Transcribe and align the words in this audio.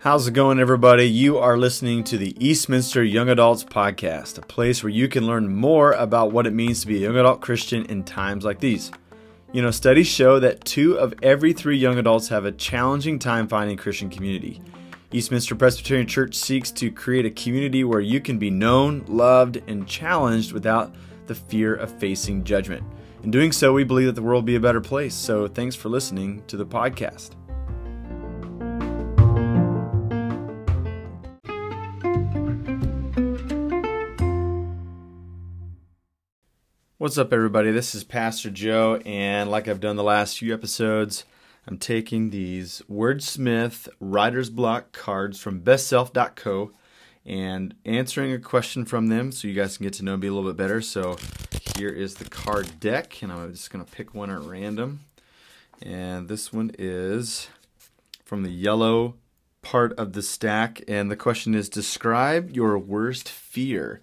How's 0.00 0.28
it 0.28 0.34
going, 0.34 0.60
everybody? 0.60 1.08
You 1.08 1.38
are 1.38 1.56
listening 1.56 2.04
to 2.04 2.18
the 2.18 2.36
Eastminster 2.38 3.02
Young 3.02 3.30
Adults 3.30 3.64
Podcast, 3.64 4.36
a 4.36 4.42
place 4.42 4.82
where 4.82 4.90
you 4.90 5.08
can 5.08 5.26
learn 5.26 5.54
more 5.54 5.92
about 5.92 6.32
what 6.32 6.46
it 6.46 6.52
means 6.52 6.82
to 6.82 6.86
be 6.86 6.96
a 6.96 7.00
young 7.08 7.16
adult 7.16 7.40
Christian 7.40 7.86
in 7.86 8.04
times 8.04 8.44
like 8.44 8.60
these. 8.60 8.92
You 9.54 9.62
know, 9.62 9.70
studies 9.70 10.06
show 10.06 10.38
that 10.40 10.66
two 10.66 10.98
of 10.98 11.14
every 11.22 11.54
three 11.54 11.78
young 11.78 11.96
adults 11.96 12.28
have 12.28 12.44
a 12.44 12.52
challenging 12.52 13.18
time 13.18 13.48
finding 13.48 13.78
Christian 13.78 14.10
community. 14.10 14.60
Eastminster 15.12 15.54
Presbyterian 15.54 16.06
Church 16.06 16.34
seeks 16.34 16.70
to 16.72 16.90
create 16.90 17.24
a 17.24 17.30
community 17.30 17.84
where 17.84 18.00
you 18.00 18.20
can 18.20 18.38
be 18.38 18.50
known, 18.50 19.02
loved, 19.08 19.62
and 19.66 19.88
challenged 19.88 20.52
without 20.52 20.94
the 21.26 21.34
fear 21.34 21.74
of 21.74 21.90
facing 21.98 22.44
judgment. 22.44 22.84
In 23.24 23.30
doing 23.30 23.52
so, 23.52 23.72
we 23.72 23.84
believe 23.84 24.04
that 24.04 24.16
the 24.16 24.22
world 24.22 24.42
will 24.42 24.46
be 24.46 24.54
a 24.54 24.60
better 24.60 24.82
place. 24.82 25.14
So, 25.14 25.48
thanks 25.48 25.74
for 25.74 25.88
listening 25.88 26.42
to 26.46 26.58
the 26.58 26.66
podcast. 26.66 27.30
What's 36.98 37.16
up, 37.16 37.32
everybody? 37.32 37.70
This 37.70 37.94
is 37.94 38.04
Pastor 38.04 38.50
Joe, 38.50 39.00
and 39.06 39.50
like 39.50 39.68
I've 39.68 39.80
done 39.80 39.96
the 39.96 40.02
last 40.02 40.38
few 40.38 40.52
episodes, 40.52 41.24
I'm 41.66 41.78
taking 41.78 42.28
these 42.28 42.82
Wordsmith 42.90 43.88
Writer's 44.00 44.50
Block 44.50 44.92
cards 44.92 45.40
from 45.40 45.62
bestself.co 45.62 46.72
and 47.24 47.74
answering 47.86 48.34
a 48.34 48.38
question 48.38 48.84
from 48.84 49.06
them 49.06 49.32
so 49.32 49.48
you 49.48 49.54
guys 49.54 49.78
can 49.78 49.84
get 49.84 49.94
to 49.94 50.04
know 50.04 50.18
me 50.18 50.26
a 50.26 50.32
little 50.34 50.50
bit 50.50 50.58
better. 50.58 50.82
So 50.82 51.16
here 51.76 51.88
is 51.88 52.14
the 52.14 52.28
card 52.28 52.80
deck, 52.80 53.22
and 53.22 53.32
I'm 53.32 53.52
just 53.52 53.70
going 53.70 53.84
to 53.84 53.90
pick 53.90 54.14
one 54.14 54.30
at 54.30 54.40
random. 54.40 55.00
And 55.82 56.28
this 56.28 56.52
one 56.52 56.70
is 56.78 57.48
from 58.24 58.42
the 58.42 58.50
yellow 58.50 59.14
part 59.62 59.92
of 59.94 60.12
the 60.12 60.22
stack, 60.22 60.82
and 60.86 61.10
the 61.10 61.16
question 61.16 61.54
is 61.54 61.68
Describe 61.68 62.50
your 62.50 62.78
worst 62.78 63.28
fear. 63.28 64.00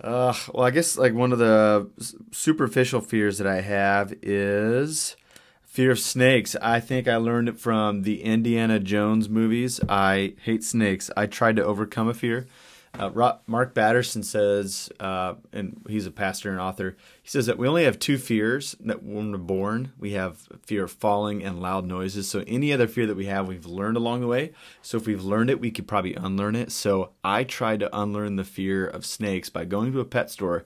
Uh, 0.00 0.32
well, 0.52 0.64
I 0.64 0.70
guess 0.70 0.96
like 0.96 1.14
one 1.14 1.32
of 1.32 1.38
the 1.38 1.90
superficial 2.30 3.00
fears 3.00 3.38
that 3.38 3.46
I 3.48 3.62
have 3.62 4.14
is 4.22 5.16
fear 5.62 5.90
of 5.90 5.98
snakes. 5.98 6.54
I 6.62 6.78
think 6.78 7.08
I 7.08 7.16
learned 7.16 7.48
it 7.48 7.58
from 7.58 8.02
the 8.02 8.22
Indiana 8.22 8.78
Jones 8.78 9.28
movies. 9.28 9.80
I 9.88 10.34
hate 10.42 10.62
snakes. 10.62 11.10
I 11.16 11.26
tried 11.26 11.56
to 11.56 11.64
overcome 11.64 12.08
a 12.08 12.14
fear. 12.14 12.46
Uh, 12.94 13.36
Mark 13.46 13.74
Batterson 13.74 14.24
says, 14.24 14.90
uh, 14.98 15.34
and 15.52 15.82
he's 15.88 16.06
a 16.06 16.10
pastor 16.10 16.50
and 16.50 16.60
author. 16.60 16.96
He 17.22 17.28
says 17.28 17.46
that 17.46 17.58
we 17.58 17.68
only 17.68 17.84
have 17.84 17.98
two 17.98 18.18
fears 18.18 18.74
that 18.80 19.02
when 19.02 19.30
we're 19.30 19.38
born. 19.38 19.92
We 19.98 20.12
have 20.12 20.48
fear 20.62 20.84
of 20.84 20.92
falling 20.92 21.44
and 21.44 21.60
loud 21.60 21.86
noises. 21.86 22.28
So 22.28 22.42
any 22.46 22.72
other 22.72 22.88
fear 22.88 23.06
that 23.06 23.16
we 23.16 23.26
have, 23.26 23.46
we've 23.46 23.66
learned 23.66 23.96
along 23.96 24.20
the 24.20 24.26
way. 24.26 24.52
So 24.82 24.96
if 24.96 25.06
we've 25.06 25.22
learned 25.22 25.50
it, 25.50 25.60
we 25.60 25.70
could 25.70 25.86
probably 25.86 26.14
unlearn 26.14 26.56
it. 26.56 26.72
So 26.72 27.10
I 27.22 27.44
tried 27.44 27.80
to 27.80 27.96
unlearn 27.96 28.36
the 28.36 28.44
fear 28.44 28.86
of 28.86 29.06
snakes 29.06 29.48
by 29.48 29.64
going 29.64 29.92
to 29.92 30.00
a 30.00 30.04
pet 30.04 30.30
store 30.30 30.64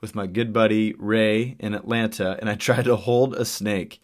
with 0.00 0.14
my 0.14 0.26
good 0.26 0.52
buddy 0.52 0.94
Ray 0.98 1.56
in 1.58 1.74
Atlanta, 1.74 2.36
and 2.40 2.50
I 2.50 2.54
tried 2.56 2.84
to 2.84 2.96
hold 2.96 3.34
a 3.34 3.44
snake. 3.44 4.02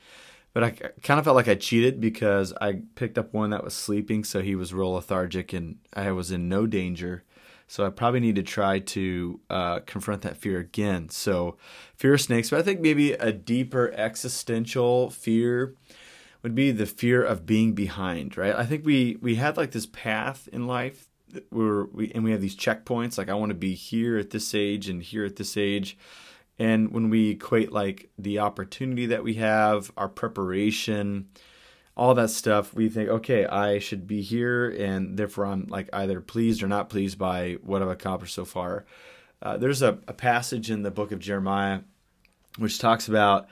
But 0.52 0.64
I 0.64 0.70
kind 1.02 1.18
of 1.18 1.24
felt 1.24 1.36
like 1.36 1.48
I 1.48 1.54
cheated 1.54 2.00
because 2.00 2.54
I 2.58 2.80
picked 2.94 3.18
up 3.18 3.34
one 3.34 3.50
that 3.50 3.62
was 3.62 3.74
sleeping, 3.74 4.24
so 4.24 4.40
he 4.40 4.54
was 4.54 4.72
real 4.72 4.92
lethargic, 4.92 5.52
and 5.52 5.76
I 5.92 6.12
was 6.12 6.30
in 6.30 6.48
no 6.48 6.66
danger 6.66 7.24
so 7.66 7.84
I 7.84 7.90
probably 7.90 8.20
need 8.20 8.36
to 8.36 8.42
try 8.42 8.78
to 8.78 9.40
uh, 9.50 9.80
confront 9.80 10.22
that 10.22 10.36
fear 10.36 10.58
again. 10.58 11.08
So 11.08 11.56
fear 11.96 12.14
of 12.14 12.20
snakes, 12.20 12.50
but 12.50 12.60
I 12.60 12.62
think 12.62 12.80
maybe 12.80 13.12
a 13.12 13.32
deeper 13.32 13.92
existential 13.94 15.10
fear 15.10 15.74
would 16.42 16.54
be 16.54 16.70
the 16.70 16.86
fear 16.86 17.24
of 17.24 17.44
being 17.44 17.72
behind, 17.72 18.36
right? 18.36 18.54
I 18.54 18.64
think 18.64 18.84
we 18.84 19.18
we 19.20 19.34
had 19.34 19.56
like 19.56 19.72
this 19.72 19.86
path 19.86 20.48
in 20.52 20.66
life 20.66 21.08
where 21.50 21.84
we 21.86 22.12
and 22.12 22.22
we 22.22 22.30
have 22.30 22.40
these 22.40 22.56
checkpoints 22.56 23.18
like 23.18 23.28
I 23.28 23.34
want 23.34 23.50
to 23.50 23.54
be 23.54 23.74
here 23.74 24.16
at 24.16 24.30
this 24.30 24.54
age 24.54 24.88
and 24.88 25.02
here 25.02 25.24
at 25.24 25.36
this 25.36 25.56
age. 25.56 25.98
And 26.58 26.92
when 26.92 27.10
we 27.10 27.30
equate 27.30 27.72
like 27.72 28.10
the 28.16 28.38
opportunity 28.38 29.06
that 29.06 29.24
we 29.24 29.34
have, 29.34 29.90
our 29.96 30.08
preparation, 30.08 31.28
all 31.96 32.14
that 32.14 32.30
stuff, 32.30 32.74
we 32.74 32.88
think, 32.88 33.08
okay, 33.08 33.46
I 33.46 33.78
should 33.78 34.06
be 34.06 34.20
here, 34.20 34.68
and 34.68 35.16
therefore 35.16 35.46
I'm 35.46 35.66
like 35.66 35.88
either 35.92 36.20
pleased 36.20 36.62
or 36.62 36.68
not 36.68 36.90
pleased 36.90 37.18
by 37.18 37.56
what 37.62 37.80
I've 37.82 37.88
accomplished 37.88 38.34
so 38.34 38.44
far. 38.44 38.84
Uh, 39.40 39.56
there's 39.56 39.82
a, 39.82 39.98
a 40.06 40.12
passage 40.12 40.70
in 40.70 40.82
the 40.82 40.90
book 40.90 41.12
of 41.12 41.18
Jeremiah 41.18 41.80
which 42.58 42.78
talks 42.78 43.08
about 43.08 43.48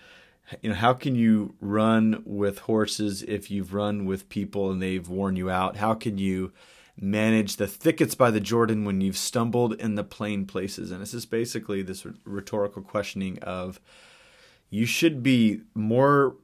you 0.60 0.68
know 0.68 0.74
how 0.74 0.92
can 0.92 1.14
you 1.14 1.54
run 1.60 2.22
with 2.24 2.60
horses 2.60 3.22
if 3.22 3.50
you've 3.50 3.74
run 3.74 4.04
with 4.04 4.28
people 4.28 4.70
and 4.70 4.80
they've 4.80 5.08
worn 5.08 5.36
you 5.36 5.50
out 5.50 5.76
how 5.76 5.94
can 5.94 6.18
you 6.18 6.52
manage 7.00 7.56
the 7.56 7.66
thickets 7.66 8.14
by 8.14 8.30
the 8.30 8.40
jordan 8.40 8.84
when 8.84 9.00
you've 9.00 9.16
stumbled 9.16 9.74
in 9.74 9.94
the 9.94 10.04
plain 10.04 10.46
places 10.46 10.90
and 10.90 11.00
this 11.00 11.14
is 11.14 11.26
basically 11.26 11.82
this 11.82 12.06
rhetorical 12.24 12.82
questioning 12.82 13.38
of 13.40 13.80
you 14.70 14.86
should 14.86 15.22
be 15.22 15.60
more 15.74 16.36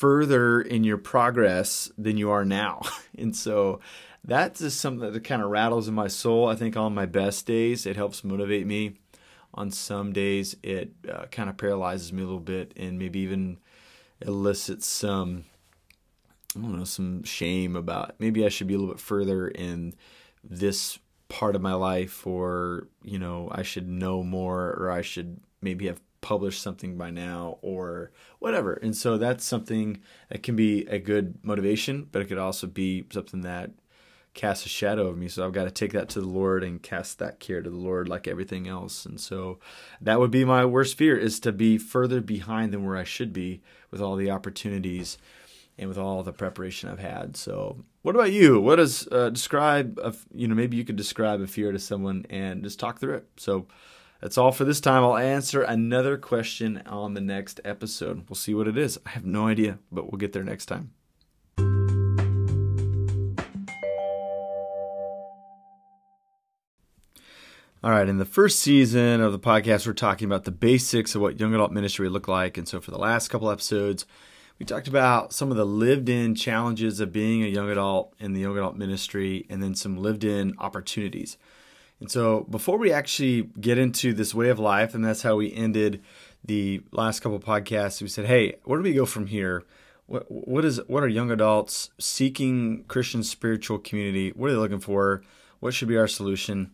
further 0.00 0.62
in 0.62 0.82
your 0.82 0.96
progress 0.96 1.92
than 1.98 2.16
you 2.16 2.30
are 2.30 2.44
now. 2.44 2.80
and 3.18 3.36
so 3.36 3.80
that's 4.24 4.60
just 4.60 4.80
something 4.80 5.12
that 5.12 5.24
kind 5.24 5.42
of 5.42 5.50
rattles 5.50 5.88
in 5.88 5.94
my 5.94 6.08
soul. 6.08 6.48
I 6.48 6.56
think 6.56 6.74
on 6.74 6.94
my 6.94 7.04
best 7.04 7.44
days, 7.44 7.84
it 7.84 7.96
helps 7.96 8.24
motivate 8.24 8.66
me. 8.66 8.94
On 9.52 9.70
some 9.70 10.14
days, 10.14 10.56
it 10.62 10.92
uh, 11.12 11.26
kind 11.26 11.50
of 11.50 11.58
paralyzes 11.58 12.14
me 12.14 12.22
a 12.22 12.24
little 12.24 12.40
bit 12.40 12.72
and 12.76 12.98
maybe 12.98 13.18
even 13.20 13.58
elicits 14.22 14.86
some, 14.86 15.44
I 16.56 16.60
don't 16.60 16.78
know, 16.78 16.84
some 16.84 17.22
shame 17.24 17.76
about 17.76 18.14
maybe 18.18 18.46
I 18.46 18.48
should 18.48 18.68
be 18.68 18.74
a 18.74 18.78
little 18.78 18.94
bit 18.94 19.02
further 19.02 19.48
in 19.48 19.92
this 20.42 20.98
part 21.28 21.54
of 21.54 21.62
my 21.62 21.74
life 21.74 22.26
or, 22.26 22.88
you 23.02 23.18
know, 23.18 23.50
I 23.52 23.64
should 23.64 23.88
know 23.88 24.22
more 24.22 24.70
or 24.78 24.90
I 24.90 25.02
should 25.02 25.40
maybe 25.60 25.88
have 25.88 26.00
published 26.20 26.62
something 26.62 26.96
by 26.96 27.10
now 27.10 27.58
or 27.62 28.10
whatever. 28.38 28.74
And 28.74 28.96
so 28.96 29.16
that's 29.16 29.44
something 29.44 30.00
that 30.28 30.42
can 30.42 30.56
be 30.56 30.86
a 30.86 30.98
good 30.98 31.38
motivation, 31.42 32.08
but 32.10 32.22
it 32.22 32.26
could 32.26 32.38
also 32.38 32.66
be 32.66 33.06
something 33.10 33.40
that 33.42 33.70
casts 34.32 34.64
a 34.64 34.68
shadow 34.68 35.08
of 35.08 35.18
me. 35.18 35.28
So 35.28 35.44
I've 35.44 35.52
got 35.52 35.64
to 35.64 35.70
take 35.70 35.92
that 35.92 36.08
to 36.10 36.20
the 36.20 36.28
Lord 36.28 36.62
and 36.62 36.82
cast 36.82 37.18
that 37.18 37.40
care 37.40 37.62
to 37.62 37.70
the 37.70 37.76
Lord 37.76 38.08
like 38.08 38.28
everything 38.28 38.68
else. 38.68 39.04
And 39.04 39.20
so 39.20 39.58
that 40.00 40.20
would 40.20 40.30
be 40.30 40.44
my 40.44 40.64
worst 40.64 40.96
fear 40.96 41.16
is 41.16 41.40
to 41.40 41.52
be 41.52 41.78
further 41.78 42.20
behind 42.20 42.72
than 42.72 42.84
where 42.84 42.96
I 42.96 43.04
should 43.04 43.32
be 43.32 43.60
with 43.90 44.00
all 44.00 44.16
the 44.16 44.30
opportunities 44.30 45.18
and 45.78 45.88
with 45.88 45.98
all 45.98 46.22
the 46.22 46.32
preparation 46.32 46.88
I've 46.88 47.00
had. 47.00 47.36
So 47.36 47.84
what 48.02 48.14
about 48.14 48.32
you? 48.32 48.60
What 48.60 48.76
does 48.76 49.08
uh, 49.10 49.30
describe, 49.30 49.98
a, 50.02 50.14
you 50.32 50.46
know, 50.46 50.54
maybe 50.54 50.76
you 50.76 50.84
could 50.84 50.96
describe 50.96 51.40
a 51.40 51.46
fear 51.46 51.72
to 51.72 51.78
someone 51.78 52.26
and 52.30 52.62
just 52.62 52.78
talk 52.78 53.00
through 53.00 53.14
it. 53.14 53.26
So 53.36 53.66
that's 54.20 54.36
all 54.36 54.52
for 54.52 54.64
this 54.64 54.80
time. 54.80 55.02
I'll 55.02 55.16
answer 55.16 55.62
another 55.62 56.16
question 56.18 56.82
on 56.86 57.14
the 57.14 57.20
next 57.20 57.60
episode. 57.64 58.28
We'll 58.28 58.36
see 58.36 58.54
what 58.54 58.68
it 58.68 58.76
is. 58.76 58.98
I 59.06 59.10
have 59.10 59.24
no 59.24 59.46
idea, 59.46 59.78
but 59.90 60.10
we'll 60.10 60.18
get 60.18 60.32
there 60.32 60.44
next 60.44 60.66
time. 60.66 60.92
All 67.82 67.90
right, 67.90 68.06
in 68.06 68.18
the 68.18 68.26
first 68.26 68.58
season 68.58 69.22
of 69.22 69.32
the 69.32 69.38
podcast, 69.38 69.86
we're 69.86 69.94
talking 69.94 70.26
about 70.26 70.44
the 70.44 70.50
basics 70.50 71.14
of 71.14 71.22
what 71.22 71.40
young 71.40 71.54
adult 71.54 71.72
ministry 71.72 72.10
look 72.10 72.28
like. 72.28 72.58
And 72.58 72.68
so 72.68 72.78
for 72.78 72.90
the 72.90 72.98
last 72.98 73.28
couple 73.28 73.50
episodes, 73.50 74.04
we 74.58 74.66
talked 74.66 74.86
about 74.86 75.32
some 75.32 75.50
of 75.50 75.56
the 75.56 75.64
lived 75.64 76.10
in 76.10 76.34
challenges 76.34 77.00
of 77.00 77.10
being 77.10 77.42
a 77.42 77.46
young 77.46 77.70
adult 77.70 78.12
in 78.20 78.34
the 78.34 78.40
young 78.42 78.58
adult 78.58 78.76
ministry 78.76 79.46
and 79.48 79.62
then 79.62 79.74
some 79.74 79.96
lived 79.96 80.24
in 80.24 80.52
opportunities. 80.58 81.38
And 82.00 82.10
so, 82.10 82.46
before 82.50 82.78
we 82.78 82.92
actually 82.92 83.42
get 83.60 83.76
into 83.76 84.14
this 84.14 84.34
way 84.34 84.48
of 84.48 84.58
life, 84.58 84.94
and 84.94 85.04
that's 85.04 85.22
how 85.22 85.36
we 85.36 85.52
ended 85.52 86.02
the 86.42 86.82
last 86.92 87.20
couple 87.20 87.38
podcasts, 87.38 88.00
we 88.00 88.08
said, 88.08 88.24
"Hey, 88.24 88.56
where 88.64 88.78
do 88.78 88.82
we 88.82 88.94
go 88.94 89.06
from 89.06 89.26
here? 89.26 89.64
What 90.06 90.30
what 90.30 90.64
is 90.64 90.80
what 90.88 91.02
are 91.02 91.08
young 91.08 91.30
adults 91.30 91.90
seeking 91.98 92.84
Christian 92.88 93.22
spiritual 93.22 93.78
community? 93.78 94.30
What 94.30 94.50
are 94.50 94.54
they 94.54 94.58
looking 94.58 94.80
for? 94.80 95.22
What 95.60 95.74
should 95.74 95.88
be 95.88 95.98
our 95.98 96.08
solution?" 96.08 96.70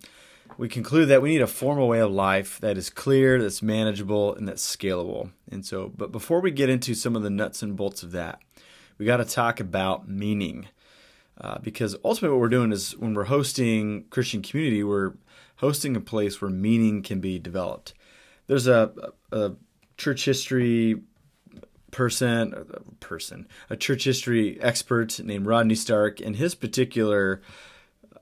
We 0.59 0.69
conclude 0.69 1.09
that 1.09 1.21
we 1.21 1.31
need 1.31 1.43
a 1.43 1.47
formal 1.47 1.89
way 1.89 2.01
of 2.01 2.11
life 2.11 2.61
that 2.61 2.79
is 2.79 2.89
clear, 2.89 3.43
that's 3.43 3.63
manageable, 3.63 4.35
and 4.35 4.49
that's 4.49 4.65
scalable. 4.65 5.31
And 5.51 5.67
so, 5.67 5.93
but 5.95 6.13
before 6.13 6.41
we 6.41 6.51
get 6.51 6.71
into 6.71 6.95
some 6.95 7.17
of 7.17 7.23
the 7.23 7.31
nuts 7.31 7.63
and 7.63 7.77
bolts 7.77 8.03
of 8.03 8.13
that, 8.13 8.41
we 8.97 9.05
got 9.05 9.19
to 9.19 9.25
talk 9.25 9.61
about 9.61 10.09
meaning. 10.09 10.69
Uh, 11.39 11.59
because 11.59 11.97
ultimately, 12.05 12.35
what 12.35 12.41
we're 12.41 12.49
doing 12.49 12.73
is 12.73 12.97
when 12.97 13.15
we're 13.15 13.25
hosting 13.25 14.05
Christian 14.11 14.43
community, 14.43 14.83
we're 14.83 15.15
hosting 15.57 15.97
a 15.97 16.01
place 16.01 16.41
where 16.41 16.51
meaning 16.51 17.03
can 17.03 17.21
be 17.21 17.39
developed. 17.39 17.95
There's 18.47 18.67
a, 18.67 18.93
a, 19.33 19.53
church 19.97 20.27
history 20.27 21.01
person, 21.91 22.67
person, 23.01 23.49
a 23.71 23.77
church 23.77 24.05
history 24.05 24.61
expert 24.61 25.19
named 25.21 25.47
Rodney 25.47 25.75
Stark, 25.75 26.21
and 26.21 26.37
his 26.37 26.55
particular 26.55 27.41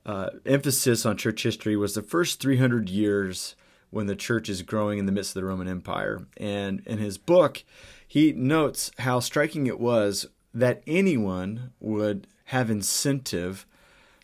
uh, 0.07 0.31
emphasis 0.47 1.05
on 1.05 1.17
church 1.17 1.43
history 1.43 1.77
was 1.77 1.95
the 1.95 2.03
first 2.03 2.41
300 2.41 2.89
years 2.89 3.57
when 3.91 4.07
the 4.07 4.17
church 4.17 4.49
is 4.49 4.63
growing 4.63 4.99
in 4.99 5.07
the 5.07 5.13
midst 5.13 5.35
of 5.35 5.43
the 5.43 5.49
Roman 5.49 5.69
Empire. 5.69 6.27
And 6.37 6.83
in 6.87 6.99
his 6.99 7.19
book, 7.19 7.65
he 8.07 8.33
notes 8.33 8.91
how 8.99 9.21
striking 9.21 9.67
it 9.67 9.81
was 9.81 10.27
that 10.53 10.83
anyone 10.87 11.73
would 11.81 12.27
have 12.45 12.71
incentive 12.71 13.67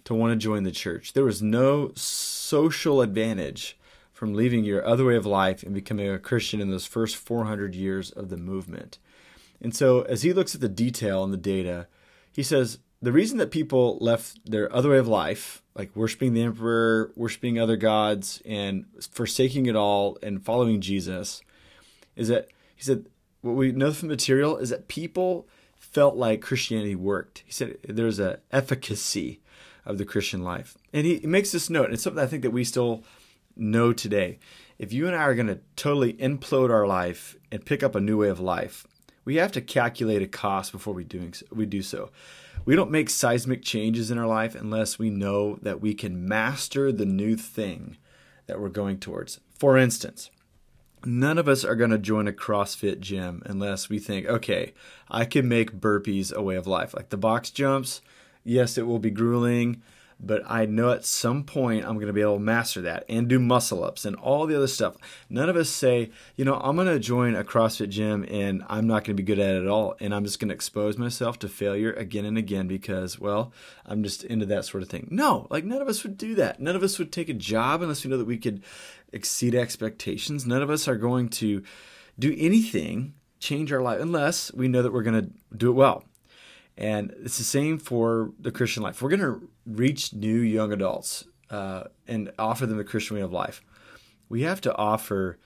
to 0.04 0.14
want 0.14 0.32
to 0.32 0.36
join 0.36 0.62
the 0.62 0.70
church. 0.70 1.12
There 1.12 1.24
was 1.24 1.42
no 1.42 1.92
social 1.94 3.00
advantage 3.00 3.78
from 4.12 4.34
leaving 4.34 4.64
your 4.64 4.86
other 4.86 5.04
way 5.04 5.16
of 5.16 5.24
life 5.24 5.62
and 5.62 5.74
becoming 5.74 6.08
a 6.08 6.18
Christian 6.18 6.60
in 6.60 6.70
those 6.70 6.86
first 6.86 7.16
400 7.16 7.74
years 7.74 8.10
of 8.10 8.28
the 8.28 8.36
movement. 8.36 8.98
And 9.62 9.74
so, 9.74 10.02
as 10.02 10.22
he 10.22 10.32
looks 10.32 10.54
at 10.54 10.60
the 10.60 10.68
detail 10.68 11.24
and 11.24 11.32
the 11.32 11.38
data, 11.38 11.86
he 12.32 12.42
says 12.42 12.78
the 13.02 13.12
reason 13.12 13.38
that 13.38 13.50
people 13.50 13.98
left 14.00 14.50
their 14.50 14.74
other 14.74 14.90
way 14.90 14.98
of 14.98 15.08
life, 15.08 15.62
like 15.74 15.94
worshiping 15.96 16.34
the 16.34 16.42
emperor, 16.42 17.12
worshiping 17.16 17.58
other 17.58 17.76
gods, 17.76 18.42
and 18.44 18.84
forsaking 19.10 19.66
it 19.66 19.76
all 19.76 20.18
and 20.22 20.44
following 20.44 20.80
Jesus, 20.80 21.42
is 22.14 22.28
that 22.28 22.48
he 22.76 22.82
said 22.82 23.06
what 23.40 23.52
we 23.52 23.72
know 23.72 23.92
from 23.92 24.08
material 24.08 24.58
is 24.58 24.68
that 24.68 24.88
people 24.88 25.48
felt 25.90 26.16
like 26.16 26.40
Christianity 26.40 26.94
worked. 26.94 27.42
He 27.44 27.52
said 27.52 27.76
there's 27.88 28.18
a 28.18 28.40
efficacy 28.52 29.40
of 29.84 29.98
the 29.98 30.04
Christian 30.04 30.42
life. 30.42 30.76
And 30.92 31.06
he 31.06 31.20
makes 31.24 31.52
this 31.52 31.70
note, 31.70 31.86
and 31.86 31.94
it's 31.94 32.02
something 32.02 32.22
I 32.22 32.26
think 32.26 32.42
that 32.42 32.50
we 32.50 32.64
still 32.64 33.04
know 33.56 33.92
today. 33.92 34.38
If 34.78 34.92
you 34.92 35.06
and 35.06 35.16
I 35.16 35.20
are 35.20 35.34
going 35.34 35.48
to 35.48 35.60
totally 35.76 36.14
implode 36.14 36.70
our 36.70 36.86
life 36.86 37.36
and 37.50 37.64
pick 37.64 37.82
up 37.82 37.94
a 37.94 38.00
new 38.00 38.18
way 38.18 38.28
of 38.28 38.40
life, 38.40 38.86
we 39.24 39.36
have 39.36 39.52
to 39.52 39.60
calculate 39.60 40.22
a 40.22 40.26
cost 40.26 40.72
before 40.72 40.94
we 40.94 41.04
doing 41.04 41.34
we 41.50 41.66
do 41.66 41.82
so. 41.82 42.10
We 42.64 42.76
don't 42.76 42.90
make 42.90 43.10
seismic 43.10 43.62
changes 43.62 44.10
in 44.10 44.18
our 44.18 44.26
life 44.26 44.54
unless 44.54 44.98
we 44.98 45.10
know 45.10 45.56
that 45.62 45.80
we 45.80 45.94
can 45.94 46.26
master 46.26 46.92
the 46.92 47.06
new 47.06 47.36
thing 47.36 47.96
that 48.46 48.60
we're 48.60 48.68
going 48.68 48.98
towards. 48.98 49.40
For 49.58 49.76
instance, 49.76 50.30
none 51.04 51.38
of 51.38 51.48
us 51.48 51.64
are 51.64 51.76
going 51.76 51.90
to 51.90 51.98
join 51.98 52.28
a 52.28 52.32
CrossFit 52.32 53.00
gym 53.00 53.42
unless 53.46 53.88
we 53.88 53.98
think, 53.98 54.26
okay, 54.26 54.72
I 55.08 55.24
can 55.24 55.48
make 55.48 55.80
burpees 55.80 56.32
a 56.32 56.42
way 56.42 56.56
of 56.56 56.66
life. 56.66 56.94
Like 56.94 57.10
the 57.10 57.16
box 57.16 57.50
jumps, 57.50 58.00
yes, 58.44 58.78
it 58.78 58.86
will 58.86 58.98
be 58.98 59.10
grueling 59.10 59.82
but 60.22 60.42
I 60.46 60.66
know 60.66 60.90
at 60.90 61.04
some 61.04 61.44
point 61.44 61.84
I'm 61.84 61.94
going 61.94 62.06
to 62.06 62.12
be 62.12 62.20
able 62.20 62.34
to 62.34 62.40
master 62.40 62.82
that 62.82 63.04
and 63.08 63.28
do 63.28 63.38
muscle 63.38 63.82
ups 63.82 64.04
and 64.04 64.16
all 64.16 64.46
the 64.46 64.56
other 64.56 64.66
stuff. 64.66 64.96
None 65.28 65.48
of 65.48 65.56
us 65.56 65.70
say, 65.70 66.10
you 66.36 66.44
know, 66.44 66.54
I'm 66.56 66.76
going 66.76 66.88
to 66.88 66.98
join 66.98 67.34
a 67.34 67.44
CrossFit 67.44 67.88
gym 67.88 68.24
and 68.28 68.62
I'm 68.68 68.86
not 68.86 69.04
going 69.04 69.16
to 69.16 69.22
be 69.22 69.26
good 69.26 69.38
at 69.38 69.56
it 69.56 69.62
at 69.62 69.68
all. 69.68 69.96
And 70.00 70.14
I'm 70.14 70.24
just 70.24 70.38
going 70.38 70.48
to 70.48 70.54
expose 70.54 70.98
myself 70.98 71.38
to 71.40 71.48
failure 71.48 71.92
again 71.92 72.24
and 72.24 72.36
again 72.36 72.68
because, 72.68 73.18
well, 73.18 73.52
I'm 73.86 74.02
just 74.02 74.24
into 74.24 74.46
that 74.46 74.66
sort 74.66 74.82
of 74.82 74.88
thing. 74.88 75.08
No, 75.10 75.46
like 75.50 75.64
none 75.64 75.80
of 75.80 75.88
us 75.88 76.02
would 76.02 76.18
do 76.18 76.34
that. 76.36 76.60
None 76.60 76.76
of 76.76 76.82
us 76.82 76.98
would 76.98 77.12
take 77.12 77.28
a 77.28 77.34
job 77.34 77.82
unless 77.82 78.04
we 78.04 78.10
know 78.10 78.18
that 78.18 78.26
we 78.26 78.38
could 78.38 78.62
exceed 79.12 79.54
expectations. 79.54 80.46
None 80.46 80.62
of 80.62 80.70
us 80.70 80.86
are 80.86 80.96
going 80.96 81.28
to 81.30 81.62
do 82.18 82.34
anything, 82.38 83.14
change 83.38 83.72
our 83.72 83.80
life, 83.80 84.00
unless 84.00 84.52
we 84.52 84.68
know 84.68 84.82
that 84.82 84.92
we're 84.92 85.02
going 85.02 85.24
to 85.24 85.56
do 85.56 85.70
it 85.70 85.74
well. 85.74 86.04
And 86.80 87.14
it's 87.22 87.36
the 87.36 87.44
same 87.44 87.78
for 87.78 88.32
the 88.40 88.50
Christian 88.50 88.82
life. 88.82 89.02
We're 89.02 89.10
going 89.10 89.20
to 89.20 89.48
reach 89.66 90.14
new 90.14 90.38
young 90.38 90.72
adults 90.72 91.24
uh, 91.50 91.84
and 92.08 92.32
offer 92.38 92.64
them 92.64 92.78
the 92.78 92.84
Christian 92.84 93.16
way 93.16 93.22
of 93.22 93.32
life. 93.32 93.62
We 94.30 94.42
have 94.42 94.62
to 94.62 94.74
offer 94.74 95.38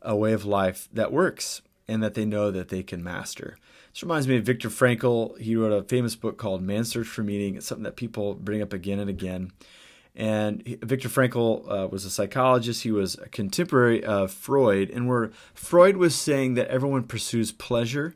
a 0.00 0.16
way 0.16 0.32
of 0.32 0.46
life 0.46 0.88
that 0.92 1.12
works 1.12 1.60
and 1.86 2.02
that 2.02 2.14
they 2.14 2.24
know 2.24 2.50
that 2.50 2.70
they 2.70 2.82
can 2.82 3.04
master. 3.04 3.58
This 3.92 4.02
reminds 4.02 4.26
me 4.26 4.36
of 4.38 4.44
Viktor 4.44 4.70
Frankl. 4.70 5.38
He 5.38 5.56
wrote 5.56 5.72
a 5.72 5.82
famous 5.82 6.16
book 6.16 6.38
called 6.38 6.62
Man's 6.62 6.90
Search 6.90 7.06
for 7.06 7.22
Meaning. 7.22 7.56
It's 7.56 7.66
something 7.66 7.84
that 7.84 7.96
people 7.96 8.34
bring 8.34 8.62
up 8.62 8.72
again 8.72 8.98
and 8.98 9.10
again. 9.10 9.52
And 10.14 10.62
Viktor 10.82 11.08
Frankl 11.08 11.70
uh, 11.70 11.88
was 11.88 12.04
a 12.04 12.10
psychologist. 12.10 12.82
He 12.82 12.90
was 12.90 13.14
a 13.16 13.28
contemporary 13.28 14.02
of 14.02 14.32
Freud. 14.32 14.90
And 14.90 15.06
where 15.06 15.30
Freud 15.52 15.98
was 15.98 16.14
saying 16.14 16.54
that 16.54 16.68
everyone 16.68 17.04
pursues 17.04 17.52
pleasure, 17.52 18.14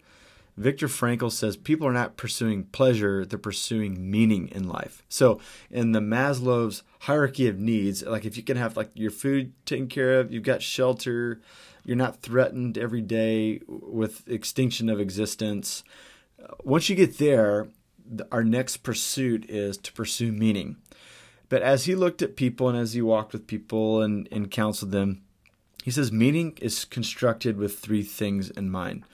Viktor 0.56 0.86
Frankl 0.86 1.32
says 1.32 1.56
people 1.56 1.86
are 1.86 1.92
not 1.92 2.16
pursuing 2.16 2.64
pleasure, 2.64 3.24
they're 3.24 3.38
pursuing 3.38 4.10
meaning 4.10 4.48
in 4.48 4.68
life. 4.68 5.02
So, 5.08 5.40
in 5.70 5.92
the 5.92 6.00
Maslow's 6.00 6.82
hierarchy 7.00 7.48
of 7.48 7.58
needs, 7.58 8.02
like 8.02 8.26
if 8.26 8.36
you 8.36 8.42
can 8.42 8.58
have 8.58 8.76
like 8.76 8.90
your 8.94 9.10
food 9.10 9.52
taken 9.64 9.88
care 9.88 10.20
of, 10.20 10.30
you've 10.30 10.42
got 10.42 10.62
shelter, 10.62 11.40
you're 11.84 11.96
not 11.96 12.20
threatened 12.20 12.76
every 12.76 13.00
day 13.00 13.60
with 13.66 14.28
extinction 14.28 14.90
of 14.90 15.00
existence. 15.00 15.84
Uh, 16.42 16.48
once 16.62 16.88
you 16.88 16.96
get 16.96 17.18
there, 17.18 17.68
our 18.30 18.44
next 18.44 18.78
pursuit 18.78 19.48
is 19.48 19.78
to 19.78 19.92
pursue 19.92 20.32
meaning. 20.32 20.76
But 21.48 21.62
as 21.62 21.84
he 21.86 21.94
looked 21.94 22.22
at 22.22 22.36
people 22.36 22.68
and 22.68 22.78
as 22.78 22.92
he 22.92 23.02
walked 23.02 23.32
with 23.32 23.46
people 23.46 24.02
and, 24.02 24.28
and 24.30 24.50
counseled 24.50 24.90
them, 24.90 25.22
he 25.82 25.90
says 25.90 26.12
meaning 26.12 26.56
is 26.60 26.84
constructed 26.84 27.56
with 27.56 27.78
three 27.78 28.02
things 28.02 28.50
in 28.50 28.70
mind 28.70 29.04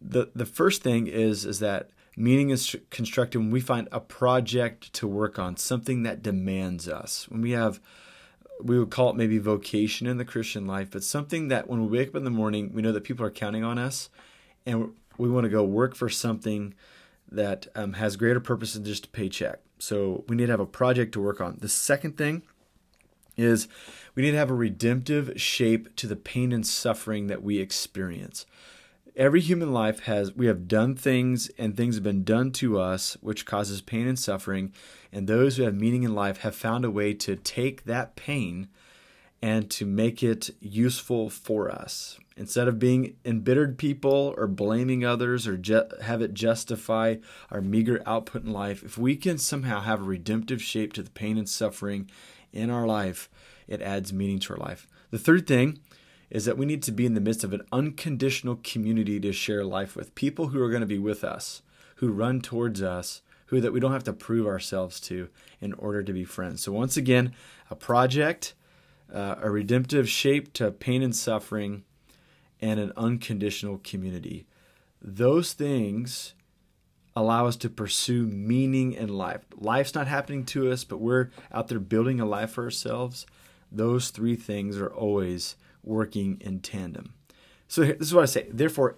the 0.00 0.30
the 0.34 0.46
first 0.46 0.82
thing 0.82 1.06
is 1.06 1.44
is 1.44 1.60
that 1.60 1.90
meaning 2.16 2.50
is 2.50 2.76
constructed 2.90 3.38
when 3.38 3.50
we 3.50 3.60
find 3.60 3.88
a 3.92 4.00
project 4.00 4.92
to 4.92 5.06
work 5.06 5.38
on, 5.38 5.56
something 5.56 6.02
that 6.02 6.22
demands 6.22 6.88
us. 6.88 7.28
When 7.28 7.40
we 7.40 7.52
have 7.52 7.80
we 8.60 8.78
would 8.78 8.90
call 8.90 9.10
it 9.10 9.16
maybe 9.16 9.38
vocation 9.38 10.06
in 10.06 10.18
the 10.18 10.24
Christian 10.24 10.66
life, 10.66 10.90
but 10.90 11.04
something 11.04 11.48
that 11.48 11.68
when 11.68 11.80
we 11.80 11.98
wake 11.98 12.08
up 12.08 12.16
in 12.16 12.24
the 12.24 12.30
morning, 12.30 12.72
we 12.74 12.82
know 12.82 12.90
that 12.90 13.04
people 13.04 13.24
are 13.24 13.30
counting 13.30 13.62
on 13.62 13.78
us, 13.78 14.10
and 14.66 14.92
we 15.16 15.30
want 15.30 15.44
to 15.44 15.50
go 15.50 15.62
work 15.62 15.94
for 15.94 16.08
something 16.08 16.74
that 17.30 17.68
um, 17.76 17.92
has 17.94 18.16
greater 18.16 18.40
purpose 18.40 18.74
than 18.74 18.84
just 18.84 19.06
a 19.06 19.10
paycheck. 19.10 19.60
So 19.78 20.24
we 20.28 20.34
need 20.34 20.46
to 20.46 20.52
have 20.52 20.60
a 20.60 20.66
project 20.66 21.12
to 21.12 21.20
work 21.20 21.40
on. 21.40 21.58
The 21.60 21.68
second 21.68 22.16
thing 22.16 22.42
is 23.36 23.68
we 24.16 24.22
need 24.22 24.32
to 24.32 24.38
have 24.38 24.50
a 24.50 24.54
redemptive 24.54 25.40
shape 25.40 25.94
to 25.96 26.08
the 26.08 26.16
pain 26.16 26.52
and 26.52 26.66
suffering 26.66 27.28
that 27.28 27.42
we 27.42 27.58
experience 27.58 28.44
every 29.18 29.40
human 29.40 29.72
life 29.72 30.04
has 30.04 30.32
we 30.32 30.46
have 30.46 30.68
done 30.68 30.94
things 30.94 31.50
and 31.58 31.76
things 31.76 31.96
have 31.96 32.04
been 32.04 32.22
done 32.22 32.52
to 32.52 32.78
us 32.78 33.16
which 33.20 33.44
causes 33.44 33.82
pain 33.82 34.06
and 34.06 34.18
suffering. 34.18 34.72
And 35.12 35.26
those 35.26 35.56
who 35.56 35.64
have 35.64 35.74
meaning 35.74 36.04
in 36.04 36.14
life 36.14 36.38
have 36.38 36.54
found 36.54 36.84
a 36.84 36.90
way 36.90 37.12
to 37.14 37.34
take 37.34 37.84
that 37.84 38.14
pain 38.14 38.68
and 39.42 39.68
to 39.70 39.84
make 39.84 40.22
it 40.22 40.50
useful 40.60 41.28
for 41.28 41.70
us. 41.70 42.18
Instead 42.36 42.68
of 42.68 42.78
being 42.78 43.16
embittered 43.24 43.76
people 43.76 44.34
or 44.36 44.46
blaming 44.46 45.04
others 45.04 45.46
or 45.46 45.56
ju- 45.56 45.88
have 46.02 46.22
it 46.22 46.34
justify 46.34 47.16
our 47.50 47.60
meager 47.60 48.00
output 48.06 48.44
in 48.44 48.52
life 48.52 48.84
if 48.84 48.96
we 48.96 49.16
can 49.16 49.38
somehow 49.38 49.80
have 49.80 50.00
a 50.00 50.04
redemptive 50.04 50.62
shape 50.62 50.92
to 50.92 51.02
the 51.02 51.10
pain 51.10 51.36
and 51.36 51.48
suffering 51.48 52.08
in 52.52 52.70
our 52.70 52.86
life 52.86 53.28
it 53.66 53.82
adds 53.82 54.12
meaning 54.12 54.38
to 54.38 54.52
our 54.54 54.58
life. 54.58 54.86
The 55.10 55.18
third 55.18 55.46
thing 55.46 55.80
is 56.30 56.44
that 56.44 56.58
we 56.58 56.66
need 56.66 56.82
to 56.82 56.92
be 56.92 57.06
in 57.06 57.14
the 57.14 57.20
midst 57.20 57.44
of 57.44 57.52
an 57.52 57.62
unconditional 57.72 58.58
community 58.62 59.18
to 59.20 59.32
share 59.32 59.64
life 59.64 59.96
with 59.96 60.14
people 60.14 60.48
who 60.48 60.62
are 60.62 60.70
going 60.70 60.80
to 60.80 60.86
be 60.86 60.98
with 60.98 61.24
us, 61.24 61.62
who 61.96 62.08
run 62.08 62.40
towards 62.40 62.82
us, 62.82 63.22
who 63.46 63.60
that 63.60 63.72
we 63.72 63.80
don't 63.80 63.92
have 63.92 64.04
to 64.04 64.12
prove 64.12 64.46
ourselves 64.46 65.00
to 65.00 65.28
in 65.60 65.72
order 65.74 66.02
to 66.02 66.12
be 66.12 66.24
friends. 66.24 66.62
So 66.62 66.72
once 66.72 66.96
again, 66.96 67.32
a 67.70 67.74
project, 67.74 68.54
uh, 69.12 69.36
a 69.40 69.50
redemptive 69.50 70.08
shape 70.08 70.52
to 70.54 70.70
pain 70.70 71.02
and 71.02 71.16
suffering, 71.16 71.84
and 72.60 72.78
an 72.78 72.92
unconditional 72.96 73.80
community. 73.82 74.46
Those 75.00 75.52
things 75.52 76.34
allow 77.16 77.46
us 77.46 77.56
to 77.56 77.70
pursue 77.70 78.26
meaning 78.26 78.92
in 78.92 79.08
life. 79.08 79.42
Life's 79.56 79.94
not 79.94 80.06
happening 80.06 80.44
to 80.46 80.70
us, 80.70 80.84
but 80.84 81.00
we're 81.00 81.30
out 81.52 81.68
there 81.68 81.78
building 81.78 82.20
a 82.20 82.26
life 82.26 82.52
for 82.52 82.64
ourselves. 82.64 83.26
Those 83.72 84.10
three 84.10 84.36
things 84.36 84.76
are 84.78 84.92
always 84.92 85.56
working 85.88 86.40
in 86.40 86.60
tandem. 86.60 87.14
So 87.66 87.82
this 87.82 88.08
is 88.08 88.14
what 88.14 88.22
I 88.22 88.26
say. 88.26 88.46
Therefore, 88.50 88.96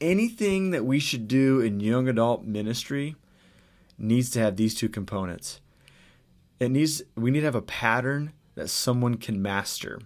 anything 0.00 0.70
that 0.70 0.84
we 0.84 0.98
should 0.98 1.26
do 1.26 1.60
in 1.60 1.80
young 1.80 2.08
adult 2.08 2.44
ministry 2.44 3.16
needs 3.98 4.30
to 4.30 4.38
have 4.40 4.56
these 4.56 4.74
two 4.74 4.88
components. 4.88 5.60
It 6.60 6.70
needs 6.70 7.02
we 7.16 7.30
need 7.30 7.40
to 7.40 7.46
have 7.46 7.54
a 7.54 7.62
pattern 7.62 8.32
that 8.54 8.68
someone 8.70 9.16
can 9.16 9.40
master. 9.42 10.00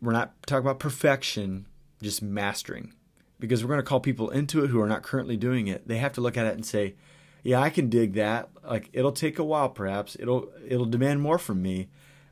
We're 0.00 0.12
not 0.12 0.34
talking 0.46 0.64
about 0.64 0.78
perfection, 0.78 1.66
just 2.02 2.22
mastering. 2.22 2.92
Because 3.40 3.62
we're 3.62 3.68
going 3.68 3.78
to 3.78 3.84
call 3.84 4.00
people 4.00 4.30
into 4.30 4.64
it 4.64 4.68
who 4.68 4.80
are 4.80 4.88
not 4.88 5.04
currently 5.04 5.36
doing 5.36 5.68
it. 5.68 5.86
They 5.86 5.98
have 5.98 6.12
to 6.14 6.20
look 6.20 6.36
at 6.36 6.46
it 6.46 6.54
and 6.54 6.66
say, 6.66 6.96
"Yeah, 7.44 7.60
I 7.60 7.70
can 7.70 7.88
dig 7.88 8.14
that. 8.14 8.48
Like 8.68 8.88
it'll 8.92 9.12
take 9.12 9.38
a 9.38 9.44
while 9.44 9.68
perhaps. 9.68 10.16
It'll 10.18 10.50
it'll 10.66 10.86
demand 10.86 11.20
more 11.20 11.38
from 11.38 11.62
me, 11.62 11.88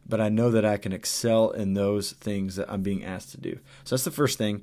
but 0.09 0.21
I 0.21 0.29
know 0.29 0.51
that 0.51 0.65
I 0.65 0.77
can 0.77 0.93
excel 0.93 1.51
in 1.51 1.75
those 1.75 2.13
things 2.13 2.57
that 2.57 2.71
I'm 2.71 2.83
being 2.83 3.05
asked 3.05 3.31
to 3.33 3.41
do. 3.41 3.59
So 3.85 3.95
that's 3.95 4.05
the 4.05 4.11
first 4.11 4.39
thing. 4.39 4.63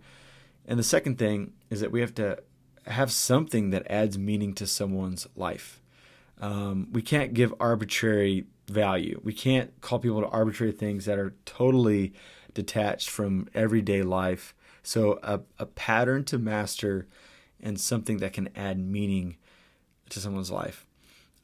And 0.66 0.80
the 0.80 0.84
second 0.84 1.18
thing 1.18 1.54
is 1.70 1.82
that 1.82 1.92
we 1.92 2.02
have 2.02 2.16
to 2.16 2.42
have 2.86 3.12
something 3.12 3.70
that 3.72 3.90
adds 3.90 4.18
meaning 4.18 4.54
to 4.56 4.68
someone's 4.68 5.28
life. 5.36 5.82
Um, 6.40 6.88
we 6.92 7.02
can't 7.02 7.34
give 7.34 7.54
arbitrary 7.60 8.46
value. 8.68 9.20
We 9.24 9.34
can't 9.34 9.80
call 9.82 10.00
people 10.00 10.22
to 10.22 10.28
arbitrary 10.28 10.72
things 10.72 11.06
that 11.06 11.18
are 11.20 11.36
totally 11.46 12.14
detached 12.54 13.10
from 13.10 13.48
everyday 13.54 14.04
life. 14.04 14.54
So, 14.82 15.20
a, 15.24 15.42
a 15.60 15.66
pattern 15.66 16.26
to 16.26 16.38
master 16.38 17.08
and 17.62 17.80
something 17.80 18.18
that 18.18 18.34
can 18.34 18.50
add 18.56 18.80
meaning 18.80 19.38
to 20.10 20.20
someone's 20.20 20.52
life. 20.52 20.86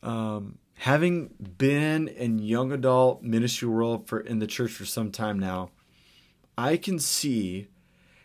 Um, 0.03 0.58
having 0.79 1.29
been 1.57 2.07
in 2.07 2.39
young 2.39 2.71
adult 2.71 3.21
ministry 3.21 3.67
world 3.67 4.07
for 4.07 4.21
in 4.21 4.39
the 4.39 4.48
church 4.48 4.71
for 4.71 4.86
some 4.86 5.12
time 5.12 5.38
now, 5.38 5.69
I 6.57 6.77
can 6.77 7.00
see 7.00 7.67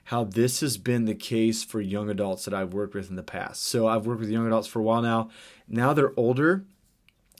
how 0.04 0.22
this 0.22 0.60
has 0.60 0.78
been 0.78 1.04
the 1.04 1.16
case 1.16 1.64
for 1.64 1.80
young 1.80 2.08
adults 2.08 2.44
that 2.44 2.54
I've 2.54 2.72
worked 2.72 2.94
with 2.94 3.10
in 3.10 3.16
the 3.16 3.24
past. 3.24 3.64
So 3.64 3.88
I've 3.88 4.06
worked 4.06 4.20
with 4.20 4.30
young 4.30 4.46
adults 4.46 4.68
for 4.68 4.78
a 4.78 4.82
while 4.82 5.02
now. 5.02 5.30
Now 5.66 5.92
they're 5.94 6.12
older 6.16 6.64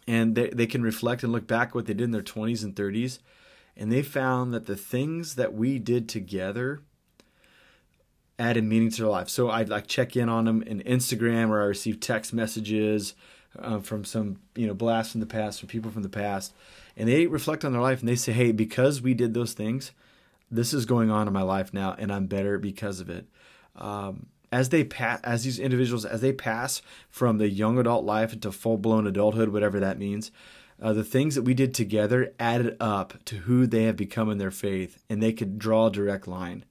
and 0.08 0.34
they, 0.34 0.48
they 0.48 0.66
can 0.66 0.82
reflect 0.82 1.22
and 1.22 1.32
look 1.32 1.46
back 1.46 1.76
what 1.76 1.86
they 1.86 1.94
did 1.94 2.04
in 2.04 2.10
their 2.10 2.20
20s 2.20 2.64
and 2.64 2.74
30s. 2.74 3.20
And 3.76 3.92
they 3.92 4.02
found 4.02 4.52
that 4.52 4.66
the 4.66 4.76
things 4.76 5.36
that 5.36 5.54
we 5.54 5.78
did 5.78 6.08
together 6.08 6.80
added 8.36 8.64
meaning 8.64 8.90
to 8.90 9.02
their 9.02 9.10
life. 9.10 9.28
So 9.28 9.48
I'd 9.48 9.68
like 9.68 9.86
check 9.86 10.16
in 10.16 10.28
on 10.28 10.46
them 10.46 10.62
in 10.62 10.80
Instagram 10.82 11.50
or 11.50 11.62
I 11.62 11.66
receive 11.66 12.00
text 12.00 12.32
messages 12.32 13.14
uh, 13.58 13.80
from 13.80 14.04
some, 14.04 14.38
you 14.54 14.66
know, 14.66 14.74
blasts 14.74 15.12
from 15.12 15.20
the 15.20 15.26
past, 15.26 15.60
from 15.60 15.68
people 15.68 15.90
from 15.90 16.02
the 16.02 16.08
past. 16.08 16.54
And 16.96 17.08
they 17.08 17.26
reflect 17.26 17.64
on 17.64 17.72
their 17.72 17.82
life 17.82 18.00
and 18.00 18.08
they 18.08 18.16
say, 18.16 18.32
hey, 18.32 18.52
because 18.52 19.02
we 19.02 19.14
did 19.14 19.34
those 19.34 19.52
things, 19.52 19.92
this 20.50 20.72
is 20.72 20.86
going 20.86 21.10
on 21.10 21.26
in 21.26 21.32
my 21.32 21.42
life 21.42 21.74
now, 21.74 21.94
and 21.98 22.12
I'm 22.12 22.26
better 22.26 22.58
because 22.58 23.00
of 23.00 23.10
it. 23.10 23.26
Um, 23.76 24.26
as 24.52 24.68
they 24.68 24.84
pass, 24.84 25.20
as 25.24 25.42
these 25.42 25.58
individuals, 25.58 26.04
as 26.04 26.20
they 26.20 26.32
pass 26.32 26.80
from 27.10 27.38
the 27.38 27.48
young 27.48 27.78
adult 27.78 28.04
life 28.04 28.32
into 28.32 28.52
full 28.52 28.78
blown 28.78 29.06
adulthood, 29.06 29.48
whatever 29.48 29.80
that 29.80 29.98
means, 29.98 30.30
uh, 30.80 30.92
the 30.92 31.02
things 31.02 31.34
that 31.34 31.42
we 31.42 31.54
did 31.54 31.74
together 31.74 32.32
added 32.38 32.76
up 32.78 33.14
to 33.24 33.38
who 33.38 33.66
they 33.66 33.84
have 33.84 33.96
become 33.96 34.30
in 34.30 34.38
their 34.38 34.50
faith, 34.52 35.02
and 35.10 35.22
they 35.22 35.32
could 35.32 35.58
draw 35.58 35.86
a 35.86 35.92
direct 35.92 36.28
line. 36.28 36.64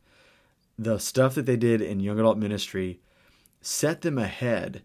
The 0.79 0.97
stuff 0.97 1.35
that 1.35 1.45
they 1.45 1.57
did 1.57 1.81
in 1.81 1.99
young 1.99 2.19
adult 2.19 2.37
ministry 2.37 2.99
set 3.61 4.01
them 4.01 4.17
ahead 4.17 4.83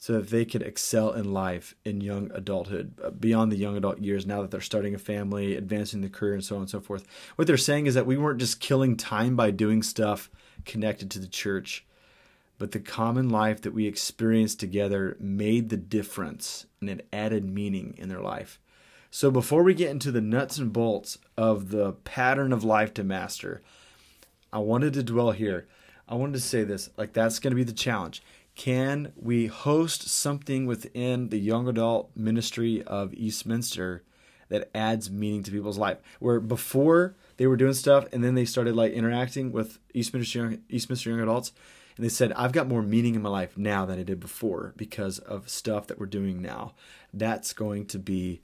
so 0.00 0.12
that 0.12 0.30
they 0.30 0.44
could 0.44 0.62
excel 0.62 1.12
in 1.12 1.32
life 1.32 1.74
in 1.84 2.00
young 2.00 2.30
adulthood, 2.32 2.94
uh, 3.02 3.10
beyond 3.10 3.50
the 3.50 3.56
young 3.56 3.76
adult 3.76 3.98
years, 3.98 4.24
now 4.24 4.40
that 4.40 4.52
they're 4.52 4.60
starting 4.60 4.94
a 4.94 4.98
family, 4.98 5.56
advancing 5.56 6.00
the 6.00 6.08
career, 6.08 6.34
and 6.34 6.44
so 6.44 6.54
on 6.54 6.62
and 6.62 6.70
so 6.70 6.80
forth. 6.80 7.04
What 7.34 7.48
they're 7.48 7.56
saying 7.56 7.86
is 7.86 7.94
that 7.94 8.06
we 8.06 8.16
weren't 8.16 8.38
just 8.38 8.60
killing 8.60 8.96
time 8.96 9.34
by 9.34 9.50
doing 9.50 9.82
stuff 9.82 10.30
connected 10.64 11.10
to 11.10 11.18
the 11.18 11.26
church, 11.26 11.84
but 12.58 12.70
the 12.70 12.78
common 12.78 13.28
life 13.28 13.60
that 13.62 13.74
we 13.74 13.88
experienced 13.88 14.60
together 14.60 15.16
made 15.18 15.68
the 15.68 15.76
difference 15.76 16.66
and 16.80 16.88
it 16.88 17.08
added 17.12 17.44
meaning 17.44 17.94
in 17.98 18.08
their 18.08 18.22
life. 18.22 18.60
So 19.10 19.32
before 19.32 19.64
we 19.64 19.74
get 19.74 19.90
into 19.90 20.12
the 20.12 20.20
nuts 20.20 20.58
and 20.58 20.72
bolts 20.72 21.18
of 21.36 21.70
the 21.70 21.92
pattern 21.92 22.52
of 22.52 22.62
life 22.62 22.94
to 22.94 23.04
master, 23.04 23.62
I 24.52 24.58
wanted 24.58 24.92
to 24.92 25.02
dwell 25.02 25.32
here. 25.32 25.66
I 26.08 26.14
wanted 26.14 26.34
to 26.34 26.40
say 26.40 26.62
this 26.62 26.88
like 26.96 27.12
that's 27.12 27.40
going 27.40 27.50
to 27.50 27.56
be 27.56 27.64
the 27.64 27.72
challenge 27.72 28.22
can 28.58 29.12
we 29.14 29.46
host 29.46 30.08
something 30.08 30.66
within 30.66 31.28
the 31.28 31.38
young 31.38 31.68
adult 31.68 32.10
ministry 32.16 32.82
of 32.82 33.14
Eastminster 33.14 34.02
that 34.48 34.68
adds 34.74 35.10
meaning 35.10 35.44
to 35.44 35.52
people's 35.52 35.78
life? 35.78 35.98
Where 36.18 36.40
before 36.40 37.14
they 37.36 37.46
were 37.46 37.56
doing 37.56 37.72
stuff 37.72 38.06
and 38.12 38.22
then 38.22 38.34
they 38.34 38.44
started 38.44 38.74
like 38.74 38.92
interacting 38.92 39.52
with 39.52 39.78
Eastminster 39.94 40.38
young, 40.38 40.58
Eastminster 40.68 41.08
young 41.08 41.20
adults, 41.20 41.52
and 41.96 42.04
they 42.04 42.08
said, 42.08 42.32
I've 42.32 42.50
got 42.50 42.66
more 42.66 42.82
meaning 42.82 43.14
in 43.14 43.22
my 43.22 43.28
life 43.28 43.56
now 43.56 43.86
than 43.86 44.00
I 44.00 44.02
did 44.02 44.18
before 44.18 44.74
because 44.76 45.20
of 45.20 45.48
stuff 45.48 45.86
that 45.86 46.00
we're 46.00 46.06
doing 46.06 46.42
now. 46.42 46.74
That's 47.14 47.52
going 47.52 47.86
to 47.86 47.98
be 48.00 48.40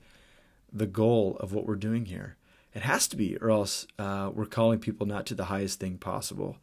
the 0.73 0.87
goal 0.87 1.37
of 1.40 1.52
what 1.52 1.66
we're 1.66 1.75
doing 1.75 2.04
here. 2.04 2.37
It 2.73 2.83
has 2.83 3.09
to 3.09 3.16
be, 3.16 3.37
or 3.38 3.50
else 3.50 3.88
uh, 3.99 4.30
we're 4.33 4.47
calling 4.47 4.78
people 4.78 5.06
not 5.06 5.26
to 5.26 5.35
the 5.35 5.47
highest 5.47 5.80
thing 5.80 5.99
possible. 5.99 6.56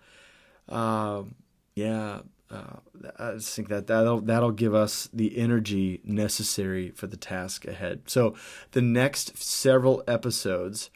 Um, 0.70 1.36
yeah, 1.76 2.22
uh, 2.52 3.10
I 3.18 3.34
just 3.34 3.56
think 3.56 3.70
that 3.70 3.88
that'll 3.88 4.22
that'll 4.22 4.52
give 4.52 4.74
us 4.74 5.08
the 5.14 5.38
energy 5.38 6.02
necessary 6.04 6.92
for 6.92 7.08
the 7.08 7.18
task 7.18 7.66
ahead. 7.66 8.04
So 8.08 8.36
the 8.72 8.82
next 8.82 9.38
several 9.38 10.04
episodes 10.08 10.90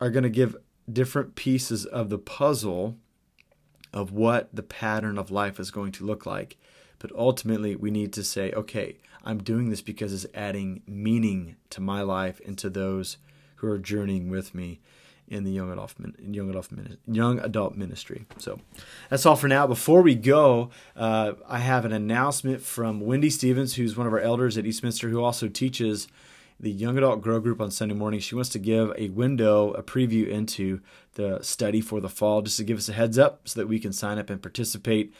are 0.00 0.10
going 0.10 0.24
to 0.24 0.30
give 0.30 0.56
different 0.90 1.34
pieces 1.34 1.86
of 1.86 2.08
the 2.08 2.18
puzzle 2.18 2.96
of 3.92 4.12
what 4.12 4.54
the 4.54 4.62
pattern 4.62 5.18
of 5.18 5.30
life 5.30 5.60
is 5.60 5.70
going 5.70 5.92
to 5.92 6.04
look 6.04 6.26
like. 6.26 6.56
But 6.98 7.12
ultimately, 7.14 7.76
we 7.76 7.90
need 7.90 8.12
to 8.14 8.24
say, 8.24 8.52
okay, 8.52 8.98
I'm 9.24 9.38
doing 9.38 9.70
this 9.70 9.82
because 9.82 10.12
it's 10.12 10.32
adding 10.34 10.82
meaning 10.86 11.56
to 11.70 11.80
my 11.80 12.02
life 12.02 12.40
and 12.44 12.58
to 12.58 12.70
those 12.70 13.18
who 13.56 13.68
are 13.68 13.78
journeying 13.78 14.30
with 14.30 14.54
me 14.54 14.80
in 15.28 15.44
the 15.44 15.50
young 15.50 15.70
adult 15.70 15.94
young 16.20 16.50
adult 16.50 16.68
young 17.06 17.38
adult 17.40 17.76
ministry. 17.76 18.26
So 18.38 18.60
that's 19.10 19.26
all 19.26 19.36
for 19.36 19.48
now. 19.48 19.66
Before 19.66 20.02
we 20.02 20.14
go, 20.14 20.70
uh, 20.96 21.32
I 21.46 21.58
have 21.58 21.84
an 21.84 21.92
announcement 21.92 22.62
from 22.62 23.00
Wendy 23.00 23.30
Stevens, 23.30 23.74
who's 23.74 23.96
one 23.96 24.06
of 24.06 24.12
our 24.12 24.20
elders 24.20 24.58
at 24.58 24.66
Eastminster, 24.66 25.08
who 25.08 25.22
also 25.22 25.48
teaches 25.48 26.08
the 26.60 26.70
young 26.70 26.98
adult 26.98 27.20
grow 27.20 27.38
group 27.40 27.60
on 27.60 27.70
Sunday 27.70 27.94
morning. 27.94 28.20
She 28.20 28.34
wants 28.34 28.50
to 28.50 28.58
give 28.58 28.92
a 28.98 29.10
window, 29.10 29.72
a 29.72 29.82
preview 29.82 30.28
into 30.28 30.80
the 31.14 31.40
study 31.42 31.80
for 31.80 32.00
the 32.00 32.08
fall, 32.08 32.42
just 32.42 32.56
to 32.56 32.64
give 32.64 32.78
us 32.78 32.88
a 32.88 32.92
heads 32.92 33.18
up 33.18 33.46
so 33.46 33.60
that 33.60 33.66
we 33.66 33.78
can 33.78 33.92
sign 33.92 34.18
up 34.18 34.30
and 34.30 34.42
participate 34.42 35.14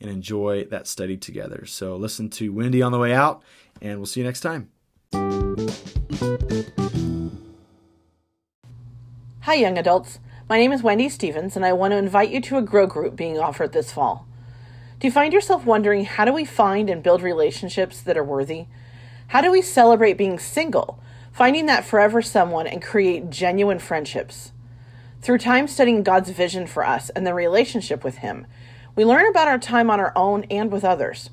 and 0.00 0.10
enjoy 0.10 0.64
that 0.64 0.86
study 0.86 1.16
together. 1.16 1.64
So 1.64 1.96
listen 1.96 2.28
to 2.30 2.52
Wendy 2.52 2.82
on 2.82 2.92
the 2.92 2.98
way 2.98 3.14
out, 3.14 3.42
and 3.80 3.98
we'll 3.98 4.06
see 4.06 4.20
you 4.20 4.26
next 4.26 4.40
time. 4.40 4.70
Hi, 9.46 9.54
young 9.54 9.76
adults. 9.76 10.20
My 10.48 10.56
name 10.56 10.70
is 10.70 10.84
Wendy 10.84 11.08
Stevens, 11.08 11.56
and 11.56 11.64
I 11.64 11.72
want 11.72 11.90
to 11.90 11.96
invite 11.96 12.30
you 12.30 12.40
to 12.42 12.58
a 12.58 12.62
grow 12.62 12.86
group 12.86 13.16
being 13.16 13.40
offered 13.40 13.72
this 13.72 13.90
fall. 13.90 14.24
Do 15.00 15.08
you 15.08 15.10
find 15.10 15.32
yourself 15.32 15.66
wondering 15.66 16.04
how 16.04 16.24
do 16.24 16.32
we 16.32 16.44
find 16.44 16.88
and 16.88 17.02
build 17.02 17.22
relationships 17.22 18.00
that 18.02 18.16
are 18.16 18.22
worthy? 18.22 18.66
How 19.26 19.40
do 19.40 19.50
we 19.50 19.60
celebrate 19.60 20.12
being 20.12 20.38
single, 20.38 21.00
finding 21.32 21.66
that 21.66 21.84
forever 21.84 22.22
someone, 22.22 22.68
and 22.68 22.80
create 22.80 23.30
genuine 23.30 23.80
friendships? 23.80 24.52
Through 25.22 25.38
time 25.38 25.66
studying 25.66 26.04
God's 26.04 26.30
vision 26.30 26.68
for 26.68 26.86
us 26.86 27.10
and 27.10 27.26
the 27.26 27.34
relationship 27.34 28.04
with 28.04 28.18
Him, 28.18 28.46
we 28.94 29.04
learn 29.04 29.26
about 29.26 29.48
our 29.48 29.58
time 29.58 29.90
on 29.90 29.98
our 29.98 30.12
own 30.14 30.44
and 30.52 30.70
with 30.70 30.84
others. 30.84 31.30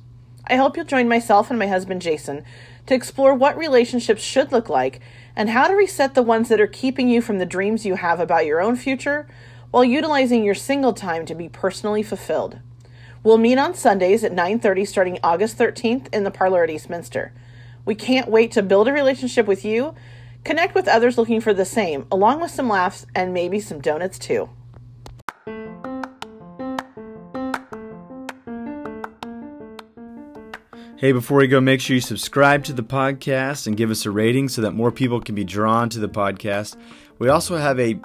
I 0.48 0.56
hope 0.56 0.76
you'll 0.76 0.84
join 0.84 1.08
myself 1.08 1.48
and 1.48 1.60
my 1.60 1.68
husband 1.68 2.02
Jason 2.02 2.42
to 2.90 2.96
explore 2.96 3.32
what 3.32 3.56
relationships 3.56 4.20
should 4.20 4.50
look 4.50 4.68
like 4.68 4.98
and 5.36 5.48
how 5.48 5.68
to 5.68 5.74
reset 5.74 6.14
the 6.14 6.24
ones 6.24 6.48
that 6.48 6.60
are 6.60 6.66
keeping 6.66 7.08
you 7.08 7.22
from 7.22 7.38
the 7.38 7.46
dreams 7.46 7.86
you 7.86 7.94
have 7.94 8.18
about 8.18 8.44
your 8.44 8.60
own 8.60 8.74
future 8.74 9.28
while 9.70 9.84
utilizing 9.84 10.42
your 10.42 10.56
single 10.56 10.92
time 10.92 11.24
to 11.24 11.36
be 11.36 11.48
personally 11.48 12.02
fulfilled. 12.02 12.58
We'll 13.22 13.38
meet 13.38 13.58
on 13.58 13.76
Sundays 13.76 14.24
at 14.24 14.32
9:30 14.32 14.84
starting 14.84 15.20
August 15.22 15.56
13th 15.56 16.12
in 16.12 16.24
the 16.24 16.32
parlor 16.32 16.64
at 16.64 16.70
Eastminster. 16.70 17.32
We 17.84 17.94
can't 17.94 18.28
wait 18.28 18.50
to 18.52 18.62
build 18.62 18.88
a 18.88 18.92
relationship 18.92 19.46
with 19.46 19.64
you, 19.64 19.94
connect 20.42 20.74
with 20.74 20.88
others 20.88 21.16
looking 21.16 21.40
for 21.40 21.54
the 21.54 21.64
same, 21.64 22.06
along 22.10 22.40
with 22.40 22.50
some 22.50 22.68
laughs 22.68 23.06
and 23.14 23.32
maybe 23.32 23.60
some 23.60 23.80
donuts 23.80 24.18
too. 24.18 24.50
Hey, 31.00 31.12
before 31.12 31.38
we 31.38 31.46
go, 31.46 31.62
make 31.62 31.80
sure 31.80 31.94
you 31.94 32.02
subscribe 32.02 32.62
to 32.64 32.74
the 32.74 32.82
podcast 32.82 33.66
and 33.66 33.74
give 33.74 33.90
us 33.90 34.04
a 34.04 34.10
rating 34.10 34.50
so 34.50 34.60
that 34.60 34.72
more 34.72 34.92
people 34.92 35.18
can 35.18 35.34
be 35.34 35.44
drawn 35.44 35.88
to 35.88 35.98
the 35.98 36.10
podcast. 36.10 36.76
We 37.18 37.30
also 37.30 37.56
have 37.56 37.80
a 37.80 37.98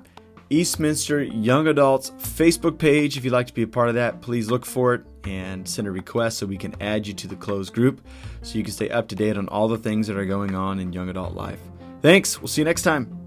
Eastminster 0.50 1.22
Young 1.22 1.68
Adults 1.68 2.12
Facebook 2.12 2.78
page. 2.78 3.18
If 3.18 3.25
you'd 3.25 3.34
like 3.34 3.48
to 3.48 3.54
be 3.54 3.64
a 3.64 3.68
part 3.68 3.90
of 3.90 3.96
that, 3.96 4.22
please 4.22 4.50
look 4.50 4.66
for 4.66 4.94
it 4.94 5.02
and 5.25 5.68
send 5.68 5.90
a 5.90 5.92
request 5.92 6.38
so 6.38 6.46
we 6.46 6.56
can 6.56 6.74
add 6.82 7.06
you 7.06 7.14
to 7.16 7.28
the 7.28 7.36
closed 7.36 7.74
group 7.74 8.00
so 8.44 8.58
you 8.58 8.64
can 8.64 8.72
stay 8.72 8.90
up 8.90 9.10
to 9.10 9.16
date 9.16 9.36
on 9.36 9.50
all 9.50 9.68
the 9.68 9.78
things 9.78 10.08
that 10.08 10.16
are 10.16 10.24
going 10.24 10.56
on 10.56 10.80
in 10.80 10.94
young 10.94 11.10
adult 11.10 11.34
life. 11.34 11.60
Thanks. 12.02 12.40
We'll 12.40 12.48
see 12.48 12.62
you 12.62 12.66
next 12.66 12.84
time. 12.84 13.25